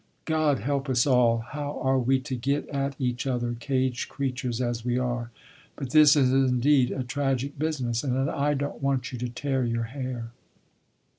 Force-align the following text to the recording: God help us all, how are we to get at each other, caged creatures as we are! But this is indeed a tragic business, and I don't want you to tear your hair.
God 0.25 0.57
help 0.61 0.89
us 0.89 1.05
all, 1.05 1.43
how 1.51 1.79
are 1.79 1.99
we 1.99 2.19
to 2.21 2.35
get 2.35 2.67
at 2.69 2.95
each 2.97 3.27
other, 3.27 3.53
caged 3.59 4.09
creatures 4.09 4.59
as 4.59 4.83
we 4.83 4.97
are! 4.97 5.29
But 5.75 5.91
this 5.91 6.15
is 6.15 6.31
indeed 6.33 6.89
a 6.89 7.03
tragic 7.03 7.59
business, 7.59 8.03
and 8.03 8.27
I 8.27 8.55
don't 8.55 8.81
want 8.81 9.11
you 9.11 9.19
to 9.19 9.29
tear 9.29 9.63
your 9.63 9.83
hair. 9.93 10.31